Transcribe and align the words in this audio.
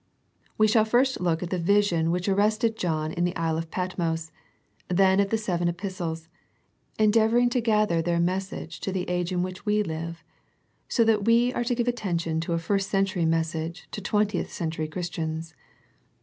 We 0.57 0.67
shall 0.67 0.83
first 0.83 1.21
look 1.21 1.43
at 1.43 1.51
the 1.51 1.59
vision 1.59 2.09
which 2.09 2.27
ar 2.27 2.33
rested 2.33 2.75
John 2.75 3.11
in 3.11 3.23
the 3.23 3.35
Isle 3.35 3.55
of 3.59 3.69
Patmos, 3.69 4.31
then 4.87 5.19
at 5.19 5.29
the 5.29 5.37
seven 5.37 5.67
epistles, 5.67 6.27
endeavouring 6.97 7.51
to 7.51 7.61
gather 7.61 8.01
their 8.01 8.19
message 8.19 8.79
to 8.79 8.91
the 8.91 9.07
age 9.07 9.31
in 9.31 9.43
which 9.43 9.63
we 9.63 9.83
live; 9.83 10.23
so 10.89 11.03
that 11.03 11.25
we 11.25 11.53
are 11.53 11.63
to 11.63 11.75
give 11.75 11.87
attention 11.87 12.39
to 12.39 12.53
a 12.53 12.57
first 12.57 12.89
century 12.89 13.25
mes 13.27 13.49
sage 13.49 13.87
to 13.91 14.01
twentieth 14.01 14.51
century 14.51 14.87
Christians. 14.87 15.53